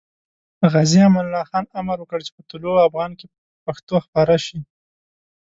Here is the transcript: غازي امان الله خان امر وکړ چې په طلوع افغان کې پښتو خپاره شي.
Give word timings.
غازي 0.71 0.99
امان 1.07 1.25
الله 1.27 1.43
خان 1.49 1.65
امر 1.79 1.97
وکړ 1.99 2.19
چې 2.25 2.31
په 2.35 2.41
طلوع 2.49 2.77
افغان 2.87 3.11
کې 3.19 3.27
پښتو 3.65 3.95
خپاره 4.05 4.37
شي. 4.45 4.59